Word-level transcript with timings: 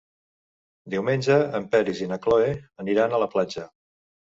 Diumenge 0.93 1.37
en 1.59 1.69
Peris 1.77 2.03
i 2.05 2.09
na 2.15 2.19
Cloè 2.25 2.49
aniran 2.87 3.17
a 3.17 3.23
la 3.27 3.31
platja. 3.37 3.71